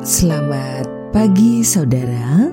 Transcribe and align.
Selamat 0.00 0.88
pagi 1.12 1.60
saudara 1.60 2.48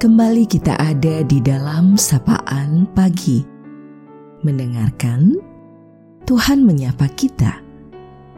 Kembali 0.00 0.48
kita 0.48 0.80
ada 0.80 1.20
di 1.20 1.44
dalam 1.44 2.00
sapaan 2.00 2.88
pagi 2.96 3.44
Mendengarkan 4.40 5.36
Tuhan 6.24 6.64
menyapa 6.64 7.04
kita 7.12 7.60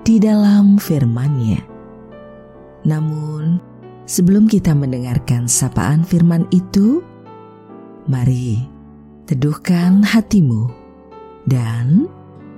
di 0.03 0.19
dalam 0.19 0.75
firman-Nya. 0.75 1.63
Namun 2.91 3.63
sebelum 4.11 4.51
kita 4.51 4.75
mendengarkan 4.75 5.47
sapaan 5.47 6.03
firman 6.03 6.51
itu 6.51 7.07
Mari 8.11 8.59
teduhkan 9.31 10.03
hatimu 10.03 10.67
dan 11.47 12.11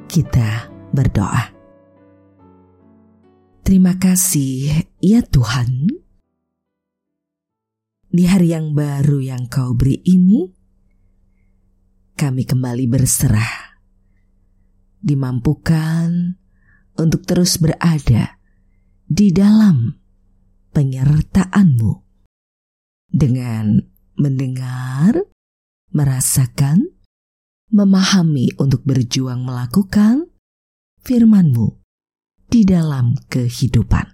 kita 0.08 0.72
berdoa. 0.96 1.51
Terima 3.62 3.94
kasih 3.94 4.90
ya 4.98 5.22
Tuhan. 5.22 5.86
Di 8.10 8.26
hari 8.26 8.50
yang 8.50 8.74
baru 8.74 9.22
yang 9.22 9.46
kau 9.46 9.70
beri 9.78 10.02
ini, 10.02 10.50
kami 12.18 12.42
kembali 12.42 12.90
berserah. 12.90 13.78
Dimampukan 14.98 16.34
untuk 16.98 17.22
terus 17.22 17.62
berada 17.62 18.42
di 19.06 19.30
dalam 19.30 19.94
penyertaan-Mu. 20.74 21.92
Dengan 23.14 23.78
mendengar, 24.18 25.22
merasakan, 25.94 26.82
memahami 27.70 28.58
untuk 28.58 28.82
berjuang 28.82 29.46
melakukan 29.46 30.26
firman-Mu 31.06 31.81
di 32.52 32.68
dalam 32.68 33.16
kehidupan. 33.32 34.12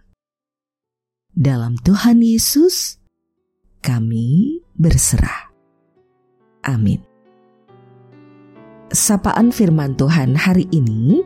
Dalam 1.35 1.75
Tuhan 1.83 2.23
Yesus, 2.23 3.03
kami 3.83 4.63
berserah. 4.79 5.51
Amin. 6.63 7.03
Sapaan 8.95 9.51
firman 9.51 9.99
Tuhan 9.99 10.39
hari 10.39 10.71
ini 10.71 11.19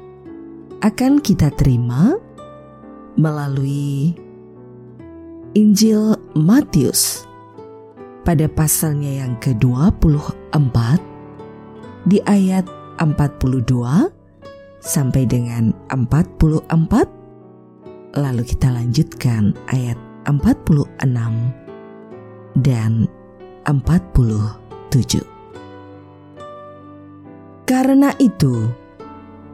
akan 0.80 1.20
kita 1.20 1.52
terima 1.52 2.16
melalui 3.20 4.16
Injil 5.52 6.16
Matius 6.32 7.28
pada 8.24 8.48
pasalnya 8.48 9.28
yang 9.28 9.36
ke-24 9.36 10.76
di 12.08 12.24
ayat 12.24 12.64
42 12.96 14.21
sampai 14.82 15.24
dengan 15.30 15.70
44 15.88 16.66
lalu 18.18 18.42
kita 18.44 18.68
lanjutkan 18.68 19.54
ayat 19.70 19.96
46 20.26 20.82
dan 22.60 23.06
47 23.64 25.22
Karena 27.62 28.12
itu 28.20 28.68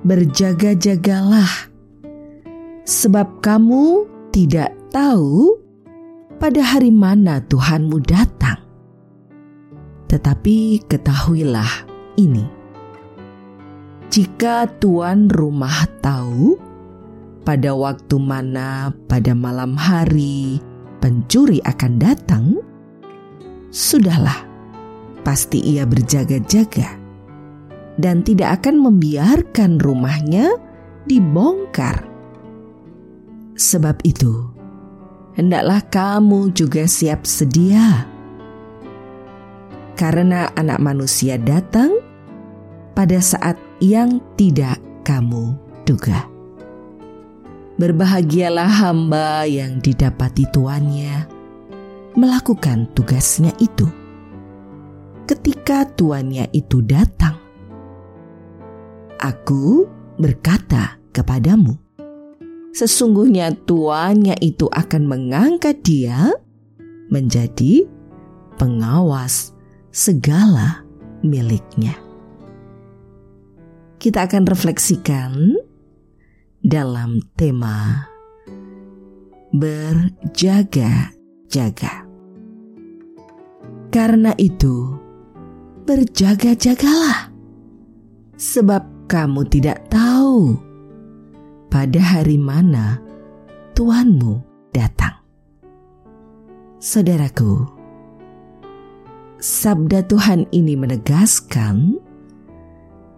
berjaga-jagalah 0.03 1.71
sebab 2.89 3.45
kamu 3.45 4.09
tidak 4.33 4.73
tahu 4.91 5.61
pada 6.41 6.63
hari 6.65 6.91
mana 6.91 7.45
Tuhanmu 7.45 8.01
datang. 8.03 8.59
Tetapi 10.09 10.89
ketahuilah 10.89 11.85
ini 12.17 12.58
jika 14.09 14.65
tuan 14.81 15.29
rumah 15.29 15.85
tahu 16.01 16.57
pada 17.45 17.77
waktu 17.77 18.17
mana 18.17 18.93
pada 19.05 19.37
malam 19.37 19.77
hari 19.77 20.61
pencuri 21.01 21.61
akan 21.65 21.93
datang, 22.01 22.57
sudahlah, 23.69 24.49
pasti 25.25 25.61
ia 25.61 25.85
berjaga-jaga 25.85 26.97
dan 28.01 28.25
tidak 28.25 28.65
akan 28.65 28.81
membiarkan 28.81 29.77
rumahnya 29.77 30.57
dibongkar. 31.05 32.09
Sebab 33.61 34.01
itu, 34.09 34.49
hendaklah 35.37 35.85
kamu 35.93 36.55
juga 36.57 36.89
siap 36.89 37.29
sedia, 37.29 38.09
karena 40.01 40.49
Anak 40.57 40.81
Manusia 40.81 41.37
datang 41.37 41.93
pada 42.97 43.19
saat 43.19 43.68
yang 43.79 44.19
tidak 44.35 44.83
kamu 45.07 45.55
duga. 45.87 46.27
Berbahagialah 47.79 48.67
hamba 48.67 49.47
yang 49.47 49.79
didapati 49.79 50.51
tuannya 50.51 51.31
melakukan 52.19 52.91
tugasnya 52.91 53.55
itu. 53.63 53.87
Ketika 55.31 55.87
tuannya 55.87 56.51
itu 56.51 56.83
datang, 56.83 57.39
aku 59.23 59.87
berkata 60.19 60.99
kepadamu, 61.15 61.79
sesungguhnya 62.75 63.55
tuannya 63.63 64.35
itu 64.43 64.67
akan 64.67 65.03
mengangkat 65.07 65.79
dia 65.87 66.35
menjadi 67.15 67.87
pengawas 68.59 69.55
segala 69.95 70.83
miliknya 71.23 72.08
kita 73.99 74.31
akan 74.31 74.47
refleksikan 74.47 75.59
dalam 76.63 77.19
tema 77.35 78.07
berjaga-jaga. 79.51 82.07
Karena 83.89 84.37
itu, 84.39 84.95
berjaga-jagalah, 85.83 87.35
sebab 88.39 88.87
kamu 89.11 89.43
tidak 89.51 89.83
tahu 89.91 90.55
pada 91.73 91.99
hari 91.99 92.39
mana 92.39 93.03
Tuhanmu 93.73 94.45
datang. 94.77 95.17
Saudaraku, 96.79 97.67
sabda 99.43 100.07
Tuhan 100.07 100.47
ini 100.55 100.77
menegaskan 100.77 101.99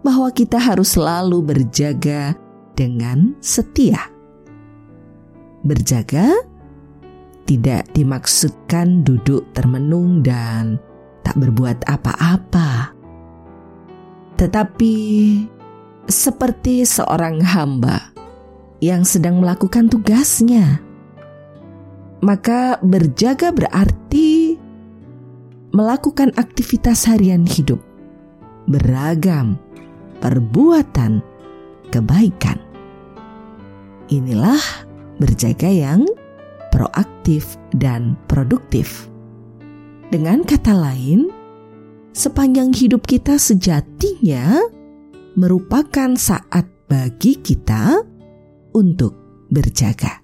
bahwa 0.01 0.29
kita 0.33 0.57
harus 0.57 0.97
selalu 0.97 1.41
berjaga 1.41 2.33
dengan 2.73 3.37
setia. 3.41 4.09
Berjaga 5.61 6.33
tidak 7.45 7.89
dimaksudkan 7.93 9.05
duduk 9.05 9.45
termenung 9.53 10.25
dan 10.25 10.81
tak 11.21 11.37
berbuat 11.37 11.85
apa-apa, 11.85 12.97
tetapi 14.41 14.95
seperti 16.09 16.81
seorang 16.81 17.45
hamba 17.45 18.09
yang 18.81 19.05
sedang 19.05 19.37
melakukan 19.37 19.85
tugasnya. 19.85 20.81
Maka 22.21 22.77
berjaga 22.81 23.49
berarti 23.49 24.57
melakukan 25.73 26.33
aktivitas 26.37 27.09
harian 27.09 27.45
hidup 27.45 27.81
beragam 28.69 29.57
perbuatan 30.21 31.19
kebaikan. 31.91 32.57
Inilah 34.07 34.61
berjaga 35.19 35.67
yang 35.67 36.07
proaktif 36.71 37.59
dan 37.75 38.15
produktif. 38.25 39.11
Dengan 40.11 40.43
kata 40.43 40.75
lain, 40.75 41.31
sepanjang 42.15 42.71
hidup 42.75 43.07
kita 43.07 43.39
sejatinya 43.39 44.59
merupakan 45.35 46.11
saat 46.15 46.67
bagi 46.91 47.39
kita 47.39 48.03
untuk 48.75 49.15
berjaga. 49.47 50.19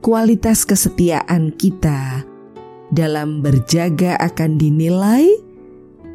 Kualitas 0.00 0.66
kesetiaan 0.66 1.54
kita 1.54 2.24
dalam 2.90 3.44
berjaga 3.44 4.18
akan 4.18 4.58
dinilai 4.58 5.28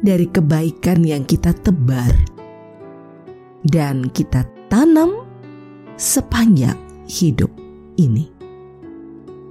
dari 0.04 0.28
kebaikan 0.28 1.00
yang 1.06 1.24
kita 1.24 1.56
tebar 1.56 2.35
dan 3.66 4.06
kita 4.14 4.46
tanam 4.70 5.26
sepanjang 5.98 6.78
hidup 7.10 7.50
ini. 7.98 8.30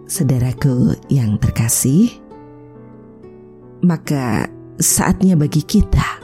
Saudaraku 0.06 0.94
yang 1.10 1.42
terkasih, 1.42 2.14
maka 3.82 4.46
saatnya 4.78 5.34
bagi 5.34 5.66
kita 5.66 6.22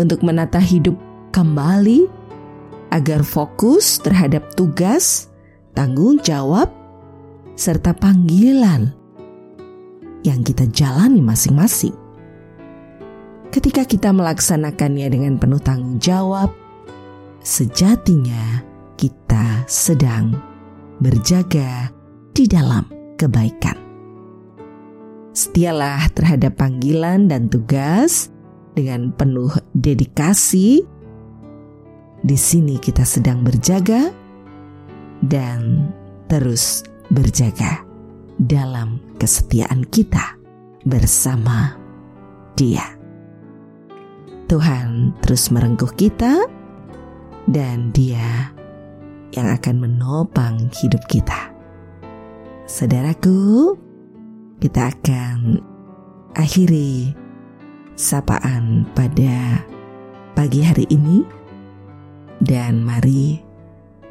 untuk 0.00 0.24
menata 0.24 0.58
hidup 0.58 0.96
kembali 1.30 2.08
agar 2.92 3.24
fokus 3.24 4.00
terhadap 4.00 4.48
tugas, 4.56 5.28
tanggung 5.76 6.20
jawab, 6.24 6.72
serta 7.56 7.92
panggilan 7.92 8.92
yang 10.24 10.40
kita 10.40 10.64
jalani 10.72 11.20
masing-masing. 11.20 12.01
Ketika 13.52 13.84
kita 13.84 14.16
melaksanakannya 14.16 15.12
dengan 15.12 15.36
penuh 15.36 15.60
tanggung 15.60 16.00
jawab, 16.00 16.48
sejatinya 17.44 18.64
kita 18.96 19.68
sedang 19.68 20.32
berjaga 20.96 21.92
di 22.32 22.48
dalam 22.48 22.88
kebaikan. 23.20 23.76
Setialah 25.36 26.08
terhadap 26.16 26.56
panggilan 26.56 27.28
dan 27.28 27.52
tugas 27.52 28.32
dengan 28.72 29.12
penuh 29.12 29.52
dedikasi. 29.76 30.88
Di 32.24 32.38
sini 32.40 32.80
kita 32.80 33.04
sedang 33.04 33.44
berjaga 33.44 34.16
dan 35.20 35.92
terus 36.24 36.88
berjaga 37.12 37.84
dalam 38.40 38.96
kesetiaan 39.20 39.84
kita 39.92 40.40
bersama 40.88 41.76
Dia. 42.56 43.01
Tuhan 44.52 45.16
terus 45.24 45.48
merengkuh 45.48 45.96
kita 45.96 46.44
dan 47.48 47.88
Dia 47.96 48.52
yang 49.32 49.48
akan 49.48 49.80
menopang 49.80 50.68
hidup 50.76 51.00
kita. 51.08 51.56
Saudaraku, 52.68 53.72
kita 54.60 54.92
akan 54.92 55.56
akhiri 56.36 57.16
sapaan 57.96 58.84
pada 58.92 59.64
pagi 60.36 60.60
hari 60.60 60.84
ini 60.92 61.24
dan 62.44 62.84
mari 62.84 63.40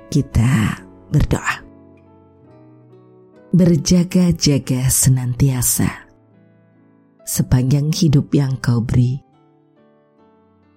kita 0.09 0.81
berdoa. 1.13 1.61
Berjaga-jaga 3.53 4.89
senantiasa 4.89 6.09
sepanjang 7.29 7.93
hidup 7.93 8.33
yang 8.33 8.57
kau 8.57 8.81
beri 8.81 9.30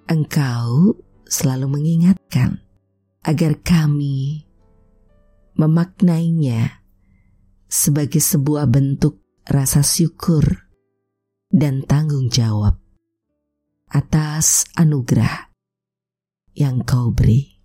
Engkau 0.05 1.01
selalu 1.25 1.81
mengingatkan 1.81 2.61
agar 3.25 3.57
kami 3.65 4.45
memaknainya 5.57 6.85
sebagai 7.73 8.21
sebuah 8.21 8.69
bentuk 8.69 9.25
rasa 9.49 9.81
syukur 9.81 10.69
dan 11.49 11.89
tanggung 11.89 12.29
jawab 12.29 12.77
atas 13.89 14.69
anugerah 14.77 15.49
yang 16.53 16.85
kau 16.85 17.09
beri. 17.09 17.65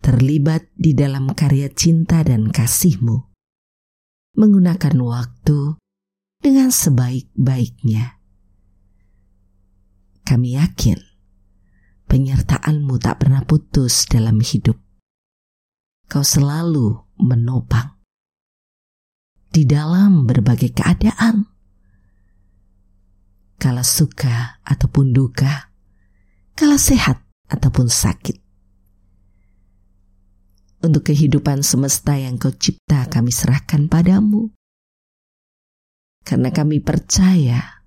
Terlibat 0.00 0.72
di 0.72 0.96
dalam 0.96 1.28
karya 1.36 1.68
cinta 1.72 2.24
dan 2.24 2.48
kasihmu, 2.48 3.20
menggunakan 4.36 4.96
waktu 5.00 5.76
dengan 6.40 6.72
sebaik-baiknya. 6.72 8.20
Kami 10.24 10.56
yakin 10.56 11.13
penyertaanmu 12.14 13.02
tak 13.02 13.26
pernah 13.26 13.42
putus 13.42 14.06
dalam 14.06 14.38
hidup. 14.38 14.78
Kau 16.06 16.22
selalu 16.22 16.94
menopang 17.18 17.98
di 19.50 19.66
dalam 19.66 20.22
berbagai 20.22 20.70
keadaan. 20.70 21.50
Kala 23.58 23.82
suka 23.82 24.62
ataupun 24.62 25.10
duka, 25.10 25.74
kala 26.54 26.78
sehat 26.78 27.18
ataupun 27.50 27.90
sakit. 27.90 28.38
Untuk 30.86 31.10
kehidupan 31.10 31.66
semesta 31.66 32.14
yang 32.14 32.38
kau 32.38 32.54
cipta 32.54 33.10
kami 33.10 33.34
serahkan 33.34 33.90
padamu. 33.90 34.54
Karena 36.22 36.54
kami 36.54 36.78
percaya 36.78 37.82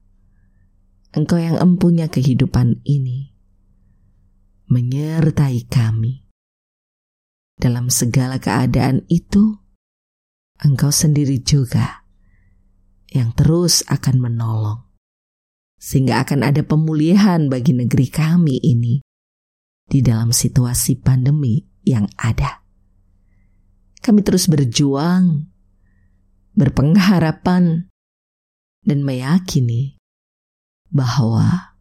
engkau 1.16 1.40
yang 1.40 1.56
empunya 1.64 2.12
kehidupan 2.12 2.84
ini 2.84 3.37
menyertai 4.68 5.68
kami. 5.68 6.28
Dalam 7.58 7.90
segala 7.90 8.38
keadaan 8.38 9.08
itu, 9.10 9.58
Engkau 10.58 10.90
sendiri 10.90 11.38
juga 11.42 12.06
yang 13.14 13.34
terus 13.34 13.86
akan 13.88 14.18
menolong, 14.18 14.82
sehingga 15.78 16.22
akan 16.26 16.42
ada 16.42 16.66
pemulihan 16.66 17.46
bagi 17.48 17.78
negeri 17.78 18.08
kami 18.10 18.58
ini 18.62 19.00
di 19.88 20.00
dalam 20.02 20.34
situasi 20.34 21.00
pandemi 21.00 21.64
yang 21.86 22.10
ada. 22.20 22.66
Kami 24.02 24.22
terus 24.26 24.50
berjuang, 24.50 25.48
berpengharapan, 26.58 27.88
dan 28.88 29.00
meyakini 29.04 30.00
bahwa 30.90 31.76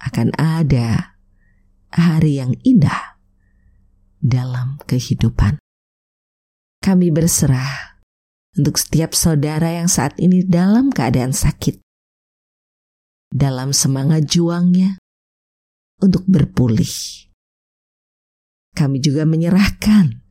akan 0.00 0.32
ada 0.38 1.09
hari 1.90 2.38
yang 2.38 2.54
indah 2.62 3.18
dalam 4.22 4.78
kehidupan. 4.86 5.58
Kami 6.80 7.12
berserah 7.12 8.00
untuk 8.56 8.80
setiap 8.80 9.12
saudara 9.12 9.76
yang 9.76 9.86
saat 9.86 10.16
ini 10.16 10.42
dalam 10.42 10.88
keadaan 10.90 11.36
sakit, 11.36 11.78
dalam 13.30 13.76
semangat 13.76 14.26
juangnya 14.26 14.96
untuk 16.00 16.24
berpulih. 16.26 17.28
Kami 18.72 19.02
juga 19.02 19.28
menyerahkan 19.28 20.24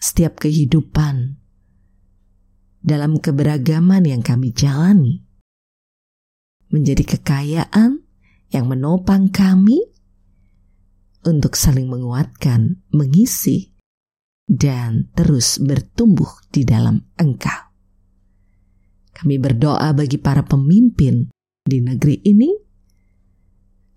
setiap 0.00 0.40
kehidupan 0.40 1.36
dalam 2.80 3.20
keberagaman 3.20 4.08
yang 4.08 4.24
kami 4.24 4.56
jalani 4.56 5.20
menjadi 6.72 7.18
kekayaan 7.18 8.00
yang 8.48 8.64
menopang 8.64 9.28
kami 9.28 9.76
untuk 11.24 11.56
saling 11.56 11.86
menguatkan, 11.86 12.80
mengisi, 12.94 13.74
dan 14.50 15.12
terus 15.14 15.62
bertumbuh 15.62 16.28
di 16.50 16.66
dalam 16.66 17.06
Engkau. 17.20 17.70
Kami 19.14 19.36
berdoa 19.36 19.92
bagi 19.92 20.16
para 20.16 20.42
pemimpin 20.42 21.28
di 21.60 21.78
negeri 21.84 22.24
ini 22.24 22.50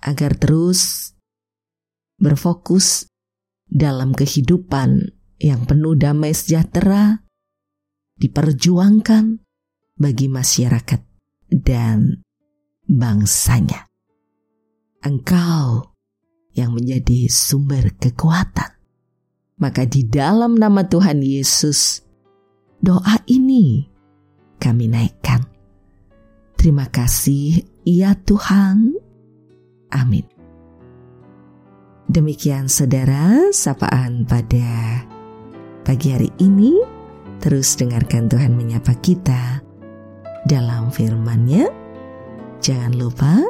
agar 0.04 0.36
terus 0.36 1.10
berfokus 2.20 3.08
dalam 3.64 4.12
kehidupan 4.12 5.16
yang 5.40 5.64
penuh 5.64 5.96
damai 5.96 6.36
sejahtera, 6.36 7.24
diperjuangkan 8.20 9.42
bagi 9.98 10.28
masyarakat 10.28 11.02
dan 11.50 12.22
bangsanya. 12.86 13.88
Engkau 15.04 15.93
yang 16.54 16.74
menjadi 16.74 17.30
sumber 17.30 17.94
kekuatan. 17.98 18.74
Maka 19.62 19.86
di 19.86 20.06
dalam 20.06 20.58
nama 20.58 20.86
Tuhan 20.86 21.22
Yesus, 21.22 22.02
doa 22.82 23.22
ini 23.30 23.86
kami 24.58 24.90
naikkan. 24.90 25.46
Terima 26.58 26.88
kasih 26.88 27.64
ya 27.84 28.16
Tuhan. 28.16 28.96
Amin. 29.94 30.26
Demikian 32.10 32.68
saudara 32.68 33.52
sapaan 33.56 34.28
pada 34.28 35.02
pagi 35.88 36.12
hari 36.12 36.32
ini. 36.40 36.76
Terus 37.44 37.76
dengarkan 37.76 38.32
Tuhan 38.32 38.56
menyapa 38.56 38.96
kita 39.04 39.60
dalam 40.48 40.92
firman-Nya. 40.92 41.68
Jangan 42.64 42.94
lupa 42.96 43.44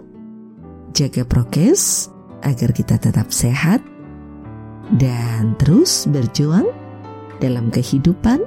jaga 0.93 1.21
prokes, 1.25 2.12
agar 2.43 2.69
kita 2.75 2.99
tetap 2.99 3.31
sehat 3.31 3.79
dan 4.99 5.55
terus 5.57 6.05
berjuang 6.11 6.67
dalam 7.39 7.71
kehidupan. 7.71 8.43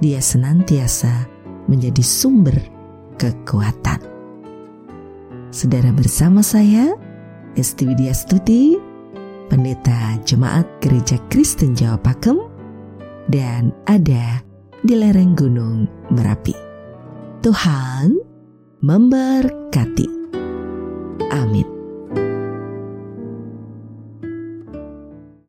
Dia 0.00 0.20
senantiasa 0.20 1.28
menjadi 1.68 2.00
sumber 2.00 2.56
kekuatan. 3.20 4.00
Saudara 5.52 5.92
bersama 5.92 6.40
saya, 6.40 6.96
Esti 7.58 7.84
Widya 7.84 8.16
Stuti, 8.16 8.80
Pendeta 9.50 10.16
Jemaat 10.24 10.64
Gereja 10.80 11.20
Kristen 11.28 11.76
Jawa 11.76 12.00
Pakem, 12.00 12.40
dan 13.28 13.76
ada 13.84 14.40
di 14.80 14.94
lereng 14.96 15.36
Gunung 15.36 15.84
Merapi. 16.08 16.56
Tuhan 17.44 18.16
memberkati. 18.80 20.08
Amin. 21.28 21.79